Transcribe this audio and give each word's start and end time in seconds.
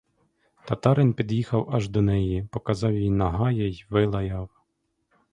Татарин 0.65 1.13
під'їхав 1.13 1.69
аж 1.75 1.89
до 1.89 2.01
неї, 2.01 2.47
показав 2.51 2.93
їй 2.95 3.09
нагая 3.09 3.67
й 3.67 3.85
вилаяв. 3.89 4.49